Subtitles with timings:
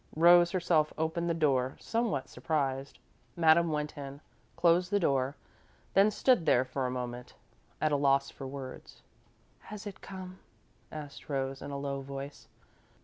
[0.15, 2.97] Rose herself opened the door, somewhat surprised.
[3.35, 4.19] Madame went in,
[4.55, 5.35] closed the door,
[5.93, 7.35] then stood there for a moment,
[7.79, 9.03] at a loss for words.
[9.59, 10.39] "Has it come?"
[10.91, 12.47] asked Rose, in a low voice.